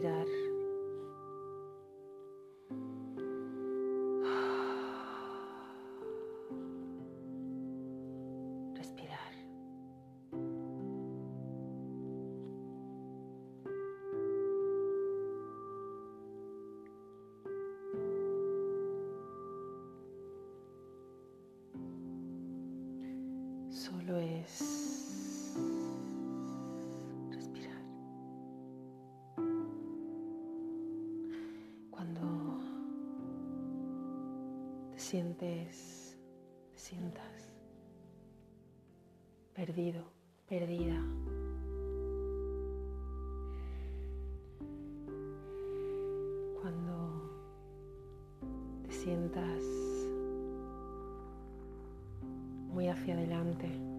[0.00, 0.26] Respirar.
[8.74, 9.32] Respirar.
[23.68, 25.09] Solo es
[35.10, 36.16] sientes,
[36.70, 37.50] te sientas
[39.52, 40.04] perdido,
[40.48, 41.02] perdida.
[46.62, 47.28] Cuando
[48.86, 49.64] te sientas
[52.72, 53.89] muy hacia adelante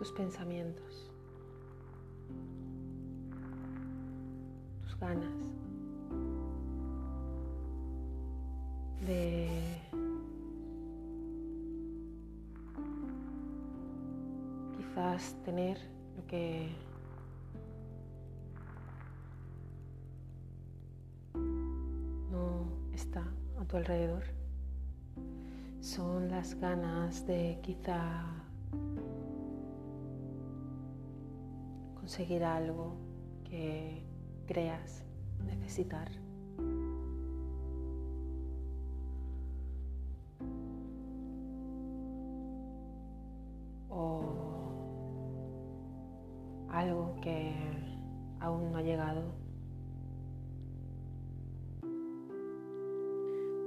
[0.00, 1.10] tus pensamientos.
[4.80, 5.28] tus ganas
[9.06, 9.50] de
[14.78, 15.76] quizás tener
[16.16, 16.70] lo que
[21.34, 23.22] no está
[23.60, 24.22] a tu alrededor.
[25.82, 28.24] Son las ganas de quizá
[32.00, 32.94] conseguir algo
[33.44, 34.02] que
[34.46, 35.04] creas
[35.44, 36.08] necesitar.
[43.90, 44.22] O
[46.70, 47.54] algo que
[48.40, 49.22] aún no ha llegado.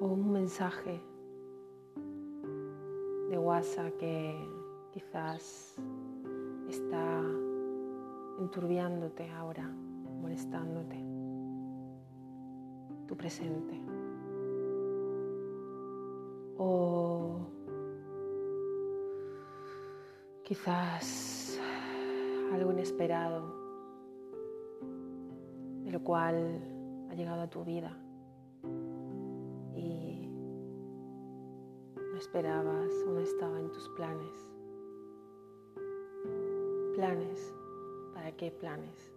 [0.02, 1.00] O un mensaje
[3.30, 4.36] de WhatsApp que
[4.92, 5.76] quizás
[6.68, 7.43] está
[8.40, 9.70] enturbiándote ahora
[10.22, 10.98] molestándote,
[13.08, 13.80] tu presente.
[16.58, 17.40] O
[20.44, 21.60] quizás
[22.54, 23.44] algo inesperado,
[25.84, 26.62] de lo cual
[27.10, 27.98] ha llegado a tu vida
[29.76, 30.30] y
[31.96, 34.48] no esperabas o no estaba en tus planes.
[36.96, 37.54] Planes,
[38.24, 39.12] ¿para qué planes?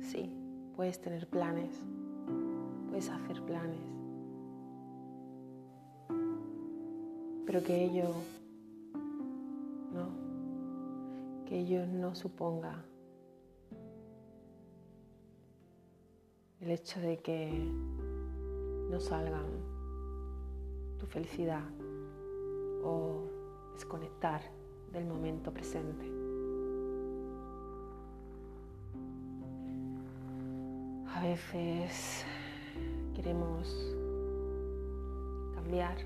[0.00, 0.32] Sí,
[0.74, 1.76] puedes tener planes,
[2.88, 3.82] puedes hacer planes,
[7.44, 8.14] pero que ello
[9.92, 10.08] no,
[11.44, 12.82] que ello no suponga
[16.62, 17.52] el hecho de que
[18.90, 19.44] no salgan
[20.98, 21.68] tu felicidad
[22.82, 23.28] o
[23.74, 24.40] desconectar
[24.94, 26.23] del momento presente.
[31.26, 32.24] Veces
[33.14, 33.74] queremos
[35.54, 35.96] cambiar.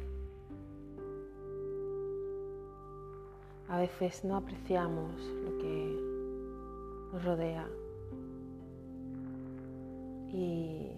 [3.68, 5.12] A veces no apreciamos
[5.44, 7.68] lo que nos rodea
[10.32, 10.92] y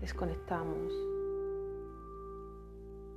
[0.00, 0.92] desconectamos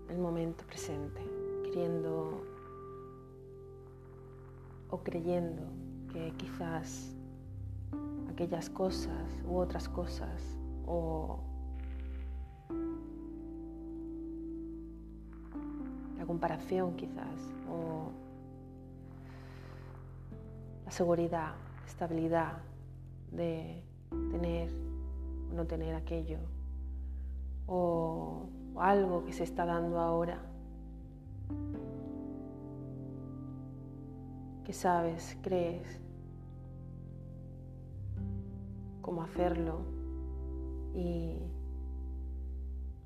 [0.07, 1.21] del momento presente,
[1.63, 2.41] queriendo
[4.89, 5.78] o creyendo
[6.11, 7.15] que quizás
[8.31, 11.39] aquellas cosas u otras cosas o
[16.17, 18.11] la comparación quizás o
[20.85, 21.53] la seguridad,
[21.85, 22.57] estabilidad
[23.31, 23.83] de
[24.31, 24.71] tener
[25.51, 26.39] o no tener aquello
[27.67, 30.39] o, algo que se está dando ahora
[34.73, 35.99] sabes, crees
[39.01, 39.81] cómo hacerlo
[40.93, 41.37] y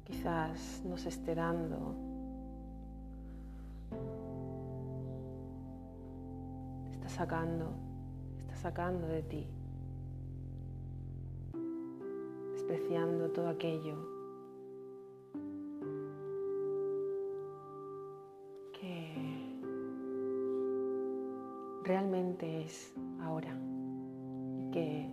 [0.03, 1.95] quizás nos esté dando
[6.91, 7.71] está sacando,
[8.39, 9.47] está sacando de ti,
[12.53, 14.12] despreciando todo aquello
[22.65, 23.57] es ahora
[24.71, 25.09] que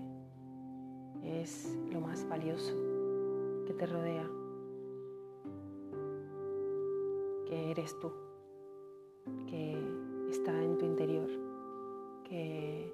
[1.22, 2.72] es lo más valioso
[3.66, 4.28] que te rodea,
[7.46, 8.10] que eres tú,
[9.46, 9.76] que
[10.30, 11.28] está en tu interior,
[12.24, 12.92] que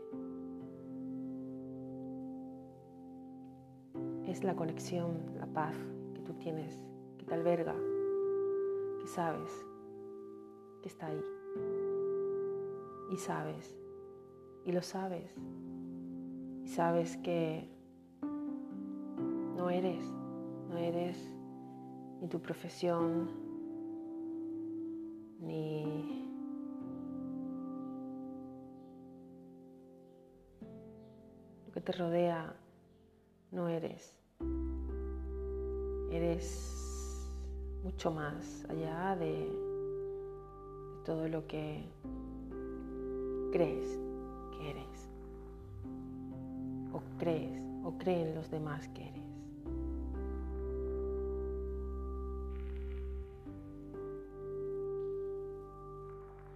[4.26, 5.76] es la conexión, la paz
[6.14, 6.80] que tú tienes,
[7.18, 7.74] que te alberga,
[9.00, 9.66] que sabes
[10.82, 11.24] que está ahí.
[13.10, 13.78] Y sabes,
[14.66, 15.32] y lo sabes,
[16.64, 17.70] y sabes que
[19.56, 20.04] no eres,
[20.68, 21.16] no eres
[22.20, 23.30] ni tu profesión,
[25.40, 26.26] ni
[31.64, 32.52] lo que te rodea,
[33.52, 34.16] no eres.
[36.10, 37.28] Eres
[37.84, 41.84] mucho más allá de, de todo lo que
[43.52, 44.05] crees.
[46.96, 49.22] O crees o creen los demás que eres.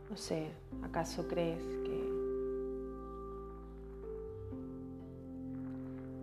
[0.09, 0.51] No sé,
[0.83, 2.01] ¿acaso crees que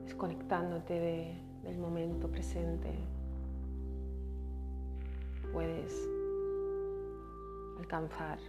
[0.06, 2.90] desconectándote de, del momento presente
[5.54, 5.94] puedes
[7.78, 8.40] alcanzar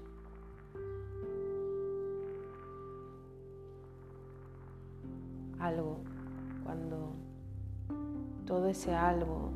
[5.68, 5.98] algo
[6.64, 7.14] cuando
[8.46, 9.50] todo ese algo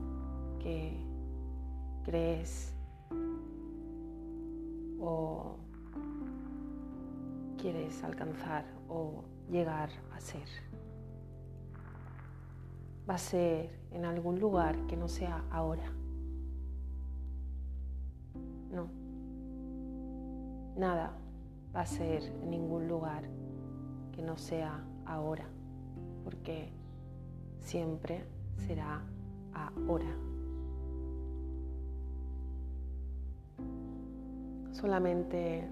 [0.59, 0.97] que
[2.05, 2.75] crees
[5.01, 5.57] o
[7.59, 10.47] quieres alcanzar o llegar a ser.
[13.09, 15.91] Va a ser en algún lugar que no sea ahora.
[18.71, 18.89] No.
[20.77, 21.13] Nada
[21.75, 23.25] va a ser en ningún lugar
[24.13, 25.47] que no sea ahora,
[26.25, 26.69] porque
[27.61, 28.25] siempre
[28.57, 29.03] será
[29.53, 30.17] ahora.
[34.73, 35.69] Solamente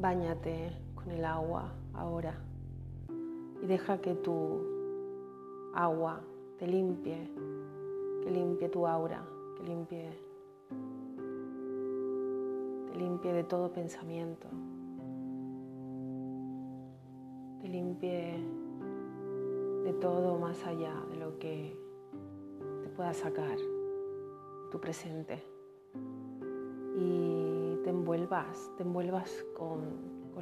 [0.00, 2.34] Báñate con el agua ahora
[3.62, 4.62] y deja que tu
[5.74, 6.22] agua
[6.58, 7.30] te limpie,
[8.24, 9.22] que limpie tu aura,
[9.58, 10.18] que limpie,
[12.90, 14.48] te limpie de todo pensamiento,
[17.60, 18.38] te limpie
[19.84, 21.76] de todo más allá de lo que
[22.82, 23.56] te pueda sacar
[24.70, 25.42] tu presente
[26.96, 29.80] y te envuelvas, te envuelvas con,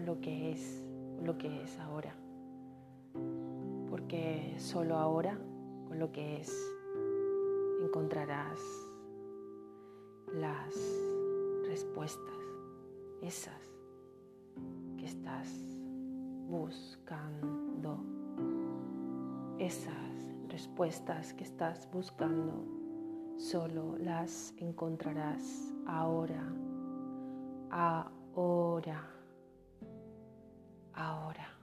[0.04, 0.84] lo que es,
[1.16, 2.14] con lo que es ahora.
[3.90, 5.38] Porque solo ahora,
[5.86, 6.52] con lo que es,
[7.82, 8.60] encontrarás
[10.32, 10.74] las
[11.68, 12.38] respuestas,
[13.20, 13.70] esas
[14.96, 15.48] que estás
[16.48, 18.02] buscando,
[19.58, 22.64] esas respuestas que estás buscando
[23.36, 26.42] solo las encontrarás ahora,
[27.70, 29.04] ahora,
[30.94, 31.57] ahora.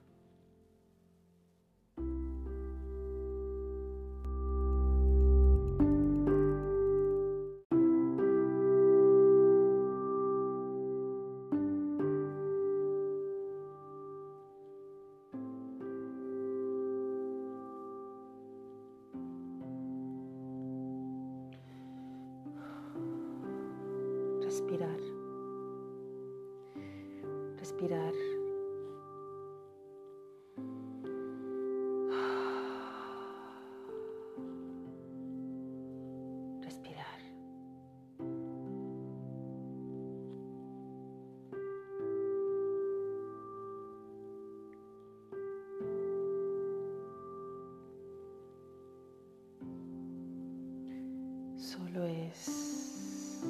[51.96, 53.42] Solo es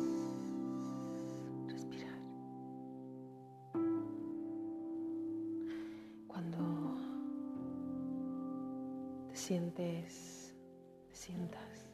[1.67, 2.19] respirar.
[6.27, 6.59] Cuando
[9.29, 10.53] te sientes,
[11.09, 11.89] te sientas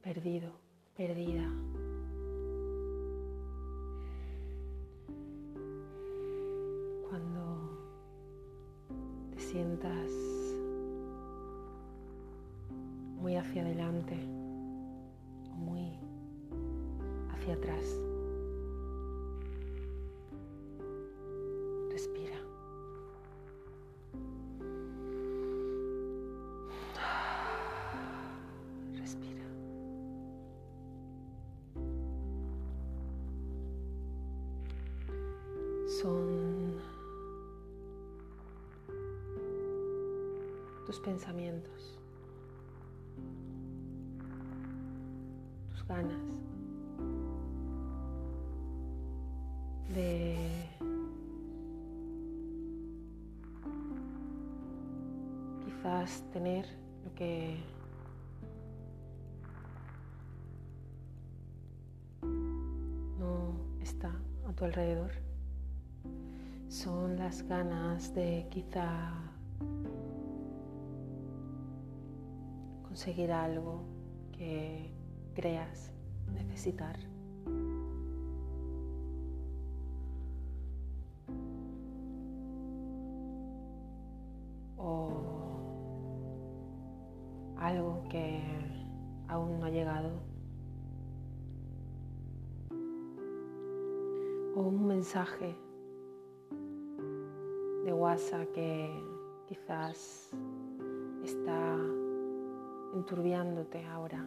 [0.00, 0.50] perdido,
[0.96, 1.52] perdida.
[7.10, 7.78] Cuando
[9.34, 10.10] te sientas
[13.20, 14.45] muy hacia adelante
[17.52, 17.84] atrás.
[21.90, 22.36] Respira.
[28.98, 29.44] Respira.
[36.00, 36.76] Son
[40.86, 41.98] tus pensamientos,
[45.70, 46.45] tus ganas.
[49.96, 50.36] De
[55.64, 56.66] quizás tener
[57.02, 57.56] lo que
[63.18, 64.12] no está
[64.46, 65.12] a tu alrededor.
[66.68, 69.14] Son las ganas de quizá
[72.82, 73.82] conseguir algo
[74.32, 74.90] que
[75.34, 75.90] creas
[76.34, 77.15] necesitar.
[97.84, 99.02] De WhatsApp que
[99.48, 100.30] quizás
[101.24, 101.78] está
[102.92, 104.22] enturbiándote ahora,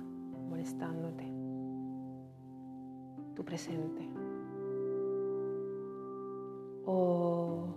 [0.49, 1.31] molestándote,
[3.35, 4.09] tu presente.
[6.85, 7.67] O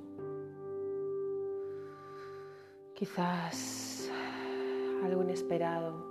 [2.95, 4.11] quizás
[5.05, 6.03] algo inesperado,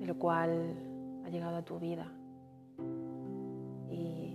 [0.00, 0.76] de lo cual
[1.24, 2.12] ha llegado a tu vida
[3.90, 4.25] y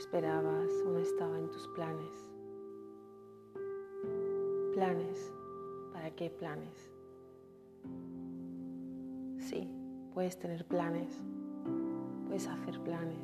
[0.00, 2.26] esperabas o no estaba en tus planes.
[4.72, 5.30] ¿Planes?
[5.92, 6.90] ¿Para qué planes?
[9.38, 9.68] Sí,
[10.14, 11.22] puedes tener planes,
[12.26, 13.18] puedes hacer planes,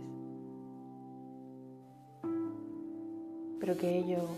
[3.58, 4.28] pero que ello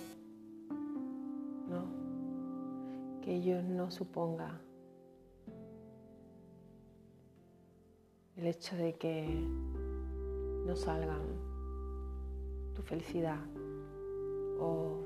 [3.20, 4.58] que ello no suponga
[8.36, 9.26] el hecho de que
[10.66, 11.47] no salgan
[12.78, 13.40] tu felicidad
[14.60, 15.00] o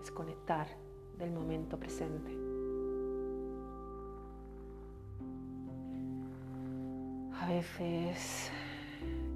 [0.00, 0.66] desconectar
[1.18, 2.32] del momento presente.
[7.34, 8.50] A veces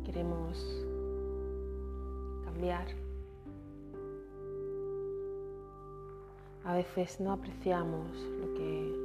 [0.05, 0.57] queremos
[2.47, 2.87] cambiar
[6.65, 8.07] A veces no apreciamos
[8.41, 8.97] lo que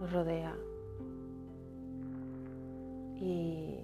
[0.00, 0.56] nos rodea
[3.20, 3.80] y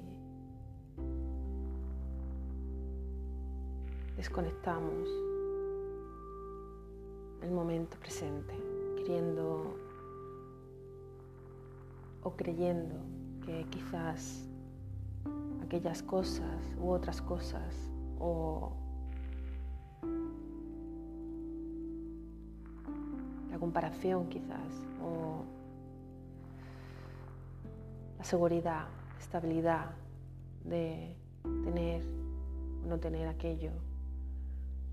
[4.20, 5.08] desconectamos
[7.42, 8.54] el momento presente,
[8.98, 9.74] queriendo
[12.22, 12.96] o creyendo
[13.46, 14.46] que quizás
[15.64, 17.74] aquellas cosas u otras cosas
[18.18, 18.74] o
[23.60, 24.72] comparación quizás,
[25.02, 25.44] o
[28.18, 29.90] la seguridad, estabilidad
[30.64, 31.14] de
[31.64, 32.02] tener
[32.82, 33.72] o no tener aquello,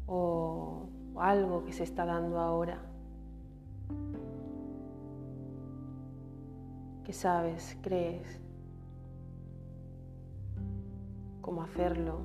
[0.07, 2.79] o, algo que se está dando ahora,
[7.03, 8.39] que sabes, crees
[11.41, 12.19] cómo hacerlo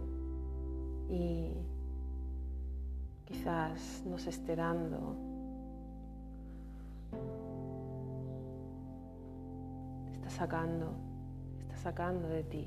[1.08, 1.52] y
[3.24, 5.16] quizás nos esté dando.
[10.28, 10.94] Sacando,
[11.60, 12.66] está sacando de ti,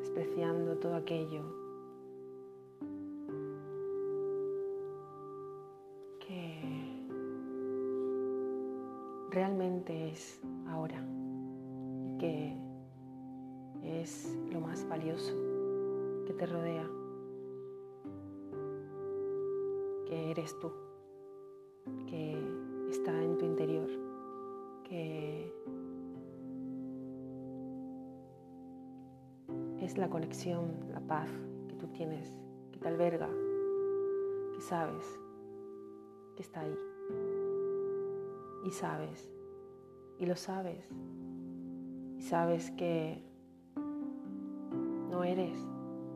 [0.00, 1.57] despreciando todo aquello
[9.30, 11.04] realmente es ahora
[12.18, 12.56] que
[13.82, 15.34] es lo más valioso
[16.26, 16.88] que te rodea,
[20.06, 20.72] que eres tú,
[22.06, 22.36] que
[22.90, 23.88] está en tu interior
[24.88, 25.52] que
[29.80, 31.30] es la conexión, la paz
[31.68, 32.32] que tú tienes,
[32.72, 33.28] que te alberga,
[34.54, 35.20] que sabes
[36.36, 36.97] que está ahí.
[38.68, 39.32] Y sabes,
[40.18, 40.86] y lo sabes,
[42.18, 43.24] y sabes que
[45.10, 45.58] no eres,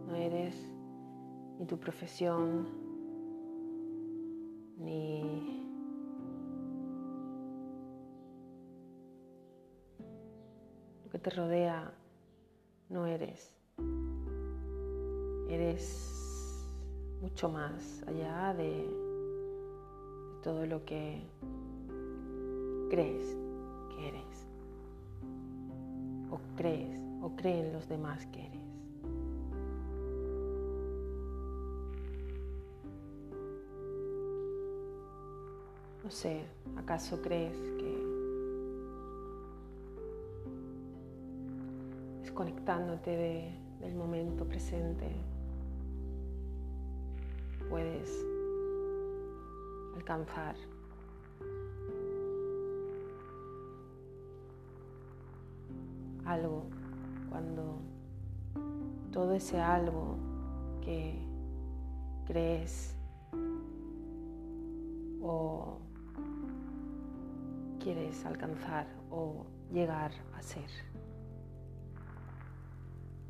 [0.06, 0.54] no eres
[1.58, 2.68] ni tu profesión,
[4.76, 5.62] ni
[11.10, 11.90] que te rodea
[12.90, 13.50] no eres.
[15.48, 16.68] Eres
[17.22, 19.02] mucho más allá de,
[20.42, 21.22] todo lo que
[22.92, 23.38] crees
[23.88, 24.46] que eres.
[26.30, 28.60] O crees o creen los demás que eres.
[36.04, 36.44] No sé,
[36.76, 37.92] ¿acaso crees que
[42.20, 45.08] desconectándote de, del momento presente
[47.70, 48.22] puedes
[49.96, 50.56] alcanzar.
[56.32, 56.62] Algo
[57.28, 57.78] cuando
[59.12, 60.16] todo ese algo
[60.80, 61.22] que
[62.26, 62.96] crees
[65.22, 65.76] o
[67.80, 70.70] quieres alcanzar o llegar a ser.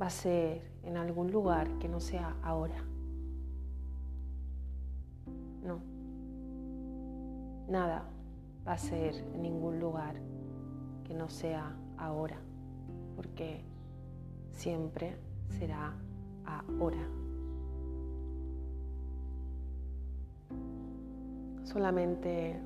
[0.00, 2.84] Va a ser en algún lugar que no sea ahora.
[5.64, 5.80] No.
[7.68, 8.04] Nada
[8.64, 10.14] va a ser en ningún lugar
[11.02, 12.36] que no sea ahora,
[13.16, 13.60] porque
[14.52, 15.16] siempre
[15.48, 15.94] será
[16.44, 17.08] ahora.
[21.64, 22.60] Solamente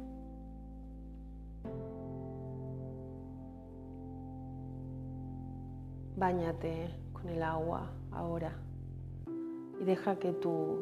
[6.17, 8.50] Báñate con el agua ahora
[9.79, 10.79] y deja que tu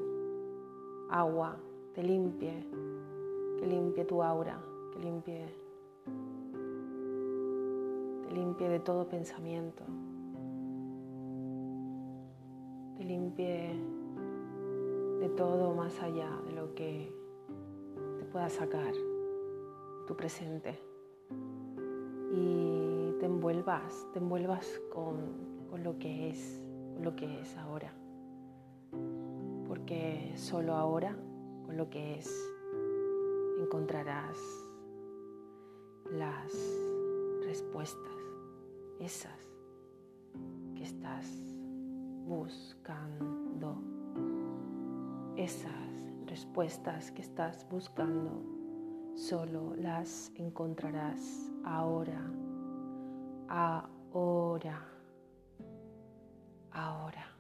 [1.10, 1.56] agua
[1.92, 2.64] te limpie,
[3.58, 5.52] que limpie tu aura, que limpie,
[8.34, 9.84] limpie de todo pensamiento,
[12.96, 13.74] te limpie
[15.20, 17.12] de todo más allá de lo que
[18.18, 18.92] te pueda sacar
[20.06, 20.78] tu presente.
[22.32, 26.60] Y te envuelvas, te envuelvas con, lo que es,
[26.94, 27.92] con lo que es ahora.
[29.68, 31.16] Porque solo ahora,
[31.66, 32.30] con lo que es,
[33.60, 34.38] encontrarás
[36.10, 36.52] las
[37.46, 38.23] respuestas,
[39.00, 39.48] esas
[40.74, 41.26] que estás
[42.26, 43.82] buscando,
[45.36, 45.72] esas
[46.26, 48.42] respuestas que estás buscando
[49.14, 52.20] solo las encontrarás ahora,
[53.48, 54.82] ahora,
[56.72, 57.33] ahora.